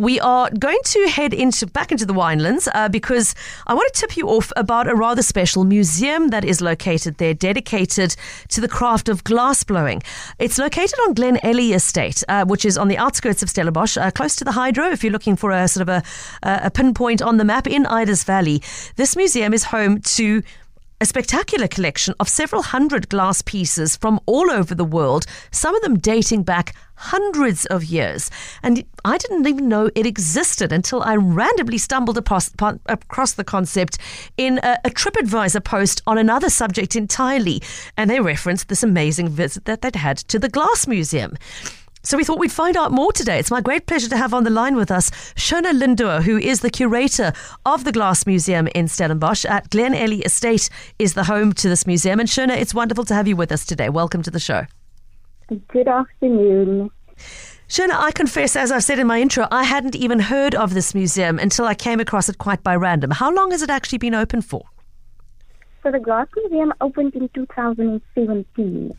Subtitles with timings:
[0.00, 3.32] We are going to head into back into the winelands uh, because
[3.68, 7.32] I want to tip you off about a rather special museum that is located there,
[7.32, 8.16] dedicated
[8.48, 10.02] to the craft of glass blowing.
[10.40, 14.34] It's located on Glenelly Estate, uh, which is on the outskirts of Stellenbosch, uh, close
[14.34, 14.90] to the hydro.
[14.90, 16.02] If you're looking for a sort of a,
[16.42, 18.64] a pinpoint on the map in Ida's Valley,
[18.96, 20.42] this museum is home to
[21.04, 25.82] a spectacular collection of several hundred glass pieces from all over the world, some of
[25.82, 28.30] them dating back hundreds of years.
[28.62, 33.98] And I didn't even know it existed until I randomly stumbled across, the concept
[34.38, 37.60] in a TripAdvisor post on another subject entirely.
[37.98, 41.36] And they referenced this amazing visit that they'd had to the Glass Museum.
[42.06, 43.38] So we thought we'd find out more today.
[43.38, 46.60] It's my great pleasure to have on the line with us Shona Lindoor, who is
[46.60, 47.32] the curator
[47.64, 49.46] of the Glass Museum in Stellenbosch.
[49.46, 52.20] At Glenelly Estate is the home to this museum.
[52.20, 53.88] And Shona, it's wonderful to have you with us today.
[53.88, 54.66] Welcome to the show.
[55.68, 56.90] Good afternoon.
[57.70, 60.94] Shona, I confess, as I said in my intro, I hadn't even heard of this
[60.94, 63.12] museum until I came across it quite by random.
[63.12, 64.66] How long has it actually been open for?
[65.82, 68.94] So the Glass Museum opened in 2017.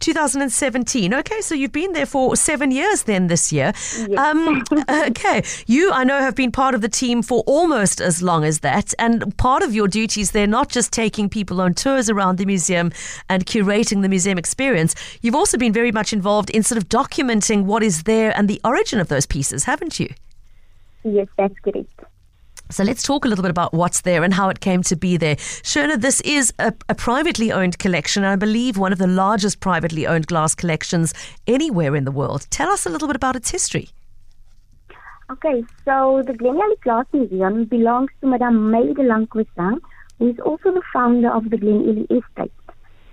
[0.00, 1.14] 2017.
[1.14, 3.72] Okay, so you've been there for seven years then this year.
[4.08, 4.18] Yes.
[4.18, 8.44] Um, okay, you, I know, have been part of the team for almost as long
[8.44, 8.92] as that.
[8.98, 12.92] And part of your duties, they're not just taking people on tours around the museum
[13.28, 14.94] and curating the museum experience.
[15.22, 18.60] You've also been very much involved in sort of documenting what is there and the
[18.64, 20.08] origin of those pieces, haven't you?
[21.04, 21.92] Yes, that's correct.
[22.70, 25.16] So let's talk a little bit about what's there and how it came to be
[25.16, 25.36] there.
[25.36, 30.06] Shona, this is a, a, privately owned collection, I believe one of the largest privately
[30.06, 31.12] owned glass collections
[31.46, 32.46] anywhere in the world.
[32.50, 33.88] Tell us a little bit about its history.
[35.30, 39.78] Okay, so the Glenelly Glass Museum belongs to Madame May de Lencquesaing,
[40.18, 42.52] who is also the founder of the Glenelly Estate.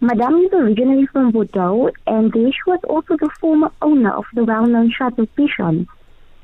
[0.00, 4.44] Madame is originally from Bordeaux, and there she was also the former owner of the
[4.44, 5.86] well-known Chateau Pichon,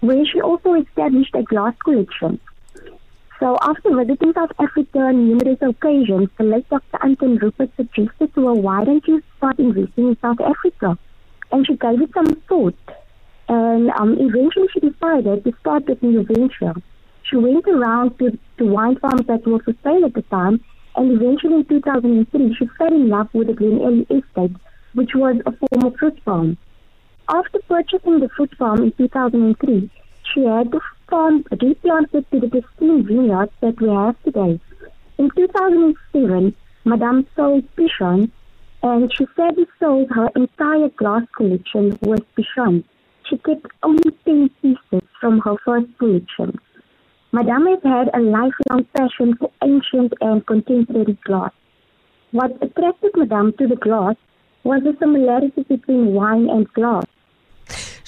[0.00, 2.40] where she also established a glass collection.
[3.42, 6.98] So after visiting South Africa on numerous occasions, the late Dr.
[7.02, 10.96] Anton Rupert suggested to her, why don't you start investing in South Africa?
[11.50, 12.78] And she gave it some thought.
[13.48, 16.74] And um, eventually she decided to start this new venture.
[17.24, 20.64] She went around to, to wine farms that were for sale at the time,
[20.94, 24.56] and eventually in 2003 she fell in love with the Glenelly Estate,
[24.94, 26.56] which was a former fruit farm.
[27.28, 29.90] After purchasing the fruit farm in 2003,
[30.32, 34.60] she had the farm replanted to the pristine vineyards that we have today.
[35.18, 36.54] In 2007,
[36.84, 38.30] Madame sold Pichon,
[38.82, 42.84] and she sadly sold her entire glass collection with Pichon.
[43.28, 46.58] She kept only 10 pieces from her first collection.
[47.32, 51.52] Madame has had a lifelong passion for ancient and contemporary glass.
[52.32, 54.16] What attracted Madame to the glass
[54.64, 57.04] was the similarity between wine and glass.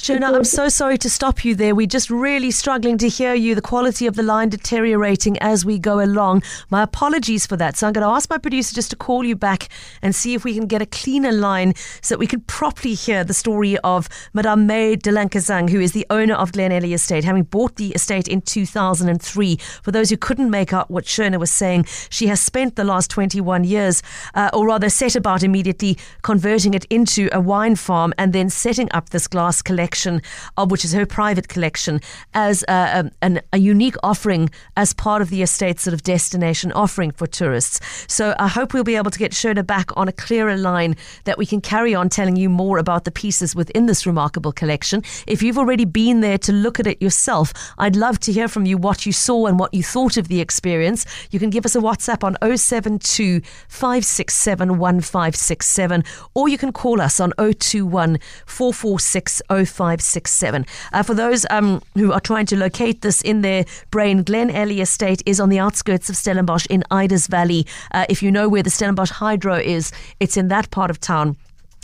[0.04, 1.75] Shona, I'm so sorry to stop you there.
[1.75, 3.54] We're just really struggling to hear you.
[3.54, 6.42] The quality of the line deteriorating as we go along.
[6.69, 7.78] My apologies for that.
[7.78, 9.70] So I'm going to ask my producer just to call you back
[10.03, 11.72] and see if we can get a cleaner line
[12.03, 15.93] so that we can properly hear the story of Madame May de Lencquesaing, who is
[15.93, 19.56] the owner of Glenelly Estate, having bought the estate in 2003.
[19.82, 23.09] For those who couldn't make out what Shona was saying, she has spent the last
[23.10, 24.03] 21 years,
[24.34, 28.91] uh, or rather set about immediately converting it into a wine farm and then setting
[28.93, 30.21] up this glass collection collection,
[30.56, 32.00] uh, which is her private collection,
[32.34, 36.72] as a, um, an, a unique offering as part of the estate's sort of destination
[36.72, 37.78] offering for tourists.
[38.09, 41.38] So I hope we'll be able to get Shona back on a clearer line that
[41.38, 45.03] we can carry on telling you more about the pieces within this remarkable collection.
[45.28, 48.66] If you've already been there to look at it yourself, I'd love to hear from
[48.66, 51.06] you what you saw and what you thought of the experience.
[51.31, 57.21] You can give us a WhatsApp on 072 567 1567 or you can call us
[57.21, 59.43] on 021 446
[59.84, 60.64] 567.
[60.94, 65.22] Uh, for those um, who are trying to locate this in their brain, Glenelly Estate
[65.26, 67.66] is on the outskirts of Stellenbosch in Ida's Valley.
[67.92, 71.36] Uh, if you know where the Stellenbosch Hydro is, it's in that part of town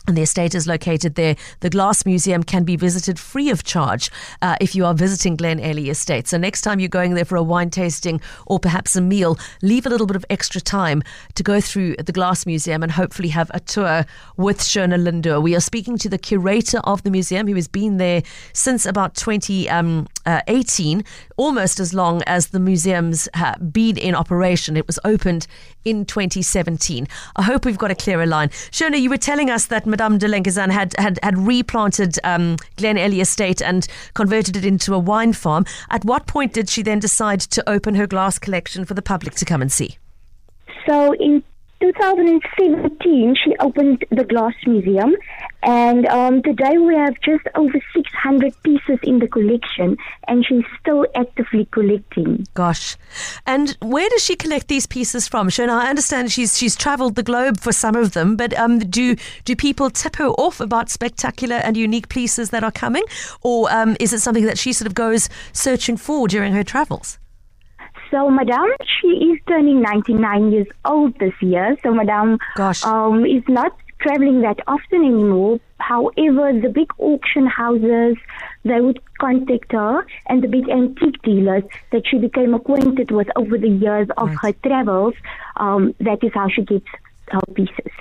[0.07, 1.37] and the estate is located there.
[1.61, 4.11] The Glass Museum can be visited free of charge
[4.43, 6.29] uh, if you are visiting Glenelly Estate.
[6.29, 9.87] So next time you're going there for a wine tasting or perhaps a meal, leave
[9.87, 11.03] a little bit of extra time
[11.35, 14.05] to go through the Glass Museum and hopefully have a tour
[14.37, 15.43] with Shona Lindoor.
[15.43, 18.23] We are speaking to the curator of the museum who has been there
[18.53, 21.03] since about 20, um, uh,
[21.37, 24.77] almost as long as the museum's uh, been in operation.
[24.77, 25.47] It was opened
[25.85, 27.09] in 2017.
[27.37, 28.51] I hope we've got a clearer line.
[28.71, 33.21] Shona, you were telling us that Madame de Lencquesaing had, had, had replanted um, Glenelly
[33.21, 35.65] Estate and converted it into a wine farm.
[35.91, 39.35] At what point did she then decide to open her glass collection for the public
[39.37, 39.99] to come and see?
[40.87, 41.43] So in
[41.81, 45.17] 2017, she opened the Glass Museum,
[45.63, 49.97] and um, today we have just over 600 pieces in the collection,
[50.29, 52.47] and she's still actively collecting.
[52.55, 52.97] Gosh,
[53.47, 55.49] and where does she collect these pieces from?
[55.49, 59.17] Shona, I understand she's she's travelled the globe for some of them, but um, do
[59.45, 63.05] do people tip her off about spectacular and unique pieces that are coming,
[63.43, 67.19] or um, is it something that she sort of goes searching for during her travels?
[68.11, 68.71] So, Madame,
[69.01, 71.77] she is turning 99 years old this year.
[71.83, 72.85] So, Madame Gosh.
[72.85, 75.61] Um, is not traveling that often anymore.
[75.79, 78.17] However, the big auction houses,
[78.65, 81.63] they would contact her and the big antique dealers
[81.93, 84.39] that she became acquainted with over the years of Right.
[84.43, 85.15] her travels.
[85.57, 86.87] Um, that is how she gets
[87.29, 87.93] her pieces.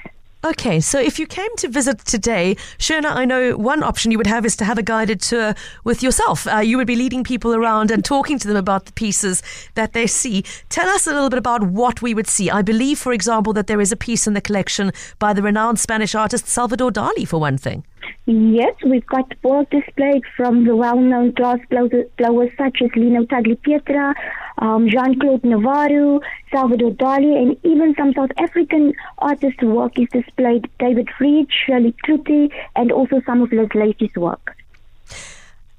[0.42, 4.26] Okay, so if you came to visit today, Shona, I know one option you would
[4.28, 5.54] have is to have a guided tour
[5.84, 6.48] with yourself.
[6.48, 9.44] Uh, you would be leading people around and talking to them about the pieces
[9.76, 10.46] that they see.
[10.70, 12.50] Tell us a little bit about what we would see.
[12.50, 15.78] I believe, for example, that there is a piece in the collection by the renowned
[15.78, 17.84] Spanish artist Salvador Dali, for one thing.
[18.26, 24.14] Yes, we've got balls displayed from the well-known glass blower- blowers such as Lino Tagliapietra,
[24.60, 26.22] um, Jean-Claude Novaro,
[26.52, 30.70] Salvador Dali, and even some South African artists' work is displayed.
[30.80, 34.56] David Reade, Shirley Cloete, and also some of Lacey's work.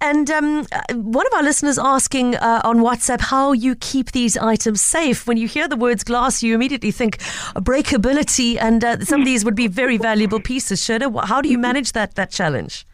[0.03, 4.37] And um, uh, one of our listeners asking uh, on WhatsApp how you keep these
[4.39, 5.27] items safe.
[5.27, 7.19] When you hear the words glass, you immediately think
[7.55, 10.87] breakability, and uh, some of these would be very valuable pieces.
[10.87, 12.87] Wh- how do you manage that that challenge?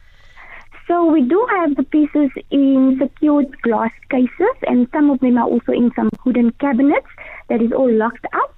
[0.88, 5.46] So we do have the pieces in secured glass cases, and some of them are
[5.46, 7.06] also in some wooden cabinets
[7.48, 8.55] that is all locked up.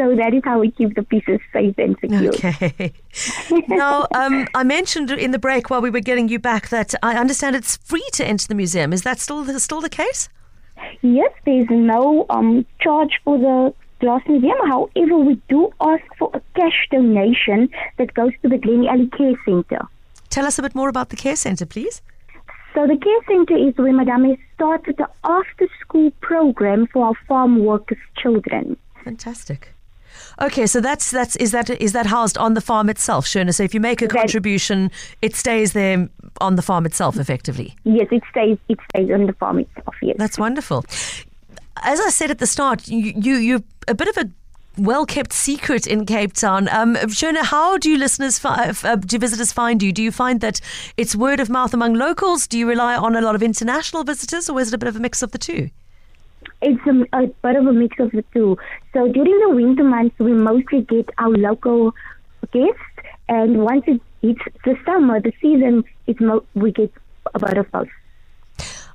[0.00, 2.30] So that is how we keep the pieces safe and secure.
[2.30, 2.94] Okay.
[3.68, 7.16] now, um, I mentioned in the break while we were getting you back that I
[7.16, 8.94] understand it's free to enter the museum.
[8.94, 10.30] Is that still the, still the case?
[11.02, 14.56] Yes, there is no um, charge for the Glass Museum.
[14.66, 17.68] However, we do ask for a cash donation
[17.98, 19.86] that goes to the Glenelly Care Centre.
[20.30, 22.00] Tell us a bit more about the care centre, please.
[22.74, 27.62] So the care centre is where Madame has started the after-school program for our farm
[27.66, 28.78] workers' children.
[29.04, 29.74] Fantastic.
[30.40, 33.54] Okay, so that's that's is that is that housed on the farm itself, Shona?
[33.54, 34.90] So if you make a contribution,
[35.22, 36.08] it stays there
[36.40, 37.76] on the farm itself, effectively.
[37.84, 38.58] Yes, it stays.
[38.68, 39.94] It stays on the farm itself.
[40.02, 40.16] Yes.
[40.18, 40.84] That's wonderful.
[41.82, 44.30] As I said at the start, you you you're a bit of a
[44.78, 46.68] well kept secret in Cape Town.
[46.68, 49.92] Um, Shona, how do you listeners, fi- uh, do visitors find you?
[49.92, 50.60] Do you find that
[50.96, 52.46] it's word of mouth among locals?
[52.46, 54.96] Do you rely on a lot of international visitors, or is it a bit of
[54.96, 55.70] a mix of the two?
[56.62, 58.58] It's a, a bit of a mix of the two.
[58.92, 61.92] So during the winter months, we mostly get our local
[62.52, 62.80] guests,
[63.28, 66.92] and once it hits the summer, the season, it's mo- we get
[67.34, 67.88] a bit of both.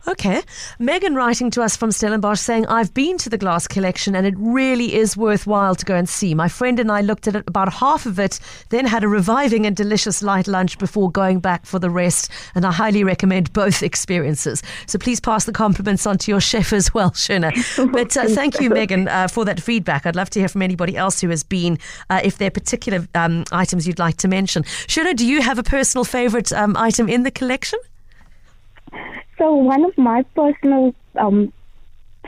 [0.08, 0.44] Okay.
[0.78, 4.36] Megan writing to us from Stellenbosch saying, I've been to the glass collection and it
[4.38, 6.36] really is worthwhile to go and see.
[6.36, 9.66] My friend and I looked at it, about half of it, then had a reviving
[9.66, 12.30] and delicious light lunch before going back for the rest.
[12.54, 14.62] And I highly recommend both experiences.
[14.86, 17.54] So please pass the compliments on to your chef as well, Shona.
[17.96, 20.06] But uh, thank you, Megan, uh, for that feedback.
[20.06, 21.80] I'd love to hear from anybody else who has been,
[22.10, 24.64] uh, if there are particular um, items you'd like to mention.
[24.64, 27.80] Shona, do you have a personal favorite um, item in the collection?
[29.38, 31.52] So one of my personal um,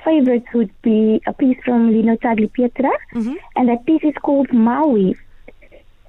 [0.03, 2.91] favorites would be a piece from Lino Tagliapietra,
[3.55, 5.15] and that piece is called Maui.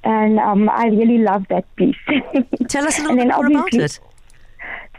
[0.05, 1.96] And um, I really love that piece.
[2.69, 4.00] Tell us a little bit more about it.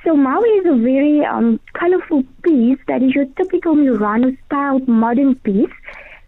[0.04, 5.70] So Maui is a very um, colorful piece that is your typical Murano-style modern piece.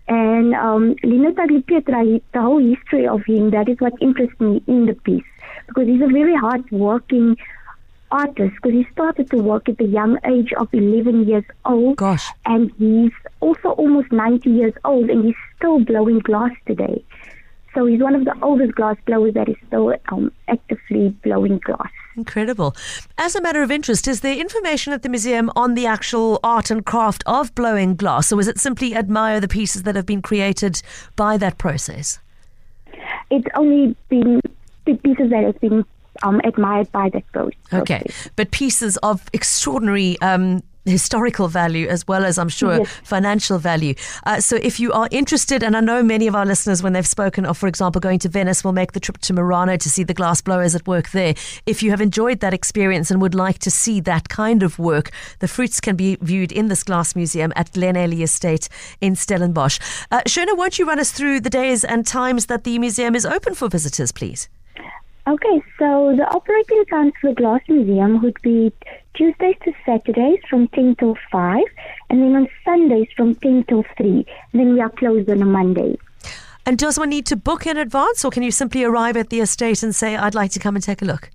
[0.08, 4.62] And um, Lino Tagliapietra, he- the whole history of him, that is what interests me
[4.68, 5.24] in the piece.
[5.68, 7.38] Because he's a very hard-working
[8.12, 11.98] artist, because he started to work at the young age of 11 years old.
[11.98, 12.28] Gosh.
[12.46, 17.04] And he's also almost 90 years old, and he's still blowing glass today.
[17.74, 21.90] So he's one of the oldest glass blowers that is still um, actively blowing glass.
[22.18, 22.76] Incredible.
[23.18, 26.70] As a matter of interest, is there information at the museum on the actual art
[26.70, 30.22] and craft of blowing glass, or is it simply admire the pieces that have been
[30.22, 30.82] created
[31.16, 32.20] by that process?
[33.32, 34.42] it's only been
[34.86, 35.86] the pieces that have been
[36.24, 37.56] um, admired by that ghost.
[37.74, 38.04] Okay,
[38.36, 42.88] but pieces of extraordinary um, historical value as well as I'm sure Yes.
[43.04, 43.94] financial value.
[44.26, 47.06] Uh, so if you are interested, and I know many of our listeners, when they've
[47.06, 50.04] spoken of, for example, going to Venice, will make the trip to Murano to see
[50.04, 51.36] the glass blowers at work there.
[51.68, 55.12] If you have enjoyed that experience and would like to see that kind of work,
[55.38, 58.68] the fruits can be viewed in this glass museum at Glenelly Estate
[59.02, 59.80] in Stellenbosch.
[60.10, 63.26] Uh, Shona, won't you run us through the days and times that the museum is
[63.26, 64.50] open for visitors, please?
[65.28, 68.72] Okay, so the operating times for the Glass Museum would be
[69.14, 71.64] Tuesdays to Saturdays from 10 till 5,
[72.10, 74.26] and then on Sundays from 10 till 3.
[74.52, 75.98] And then we are closed on a Monday.
[76.66, 79.42] And does one need to book in advance, or can you simply arrive at the
[79.42, 81.30] estate and say, "I'd like to come and take a look"?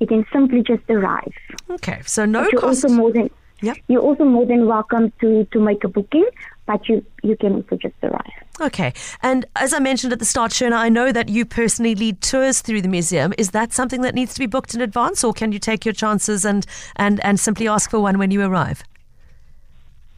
[0.00, 1.32] You can simply just arrive.
[1.70, 2.84] Okay, so no But you're cost.
[2.84, 3.30] also more than
[3.62, 3.76] Yep.
[3.88, 6.26] you're also more than welcome to to make a booking,
[6.66, 8.32] but you you can also just arrive.
[8.60, 8.92] Okay,
[9.22, 12.60] and as I mentioned at the start, Shona, I know that you personally lead tours
[12.60, 13.32] through the museum.
[13.38, 15.94] Is that something that needs to be booked in advance, or can you take your
[15.94, 18.82] chances and and and simply ask for one when you arrive?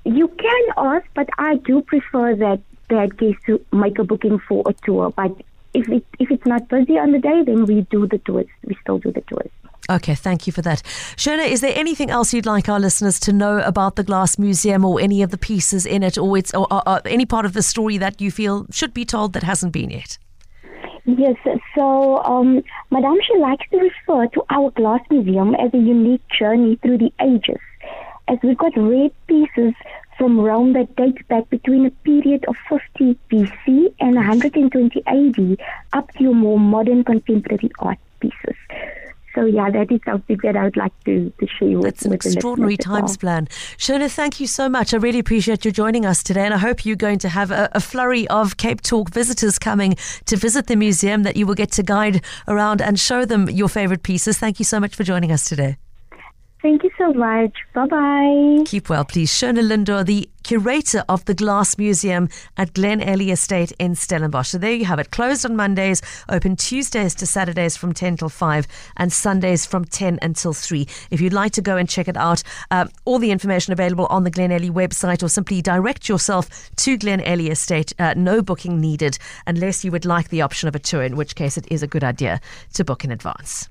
[0.05, 4.63] You can ask, but I do prefer that that guests to make a booking for
[4.67, 5.13] a tour.
[5.15, 5.33] But
[5.79, 8.47] if it if it's not busy on the day, then we do the tours.
[8.65, 9.51] We still do the tours.
[9.91, 10.83] Okay, thank you for that.
[11.17, 14.85] Shona, is there anything else you'd like our listeners to know about the Glass Museum
[14.85, 17.55] or any of the pieces in it or, it's, or, or, or any part of
[17.55, 20.19] the story that you feel should be told that hasn't been yet?
[21.07, 21.37] Yes,
[21.75, 26.77] so um, Madame, she likes to refer to our glass museum as a unique journey
[26.83, 27.63] through the ages,
[28.29, 29.73] as we've got rare pieces
[30.19, 35.59] from Rome that date back between a period of 50 BC and 120 AD
[35.93, 38.57] up to more modern contemporary art pieces.
[39.35, 42.11] So yeah, that is something that I would like to, to share with, That's an
[42.11, 43.01] with extraordinary listeners as well.
[43.01, 43.47] times plan.
[43.77, 44.93] Shona, thank you so much.
[44.93, 47.69] I really appreciate you joining us today, and I hope you're going to have a,
[47.73, 49.95] a flurry of Cape Talk visitors coming
[50.27, 53.69] to visit the museum that you will get to guide around and show them your
[53.69, 54.39] favorite pieces.
[54.39, 55.77] Thank you so much for joining us today.
[56.61, 57.53] Thank you so much.
[57.73, 58.65] Bye bye.
[58.67, 59.33] Keep well, please.
[59.33, 64.49] Shona Lindoor, the curator of the Glass Museum at Glenelly Estate in Stellenbosch.
[64.49, 65.13] So there you have it.
[65.13, 70.19] Closed on Mondays, open Tuesdays to Saturdays from 10 till 5, and Sundays from 10
[70.21, 70.85] until 3.
[71.13, 74.25] If you'd like to go and check it out, uh, all the information available on
[74.25, 77.93] the Glenelly website, or simply direct yourself to Glenelly Estate.
[78.01, 81.37] Uh, no booking needed, unless you would like the option of a tour, in which
[81.37, 82.41] case it is a good idea
[82.73, 83.69] to book in advance.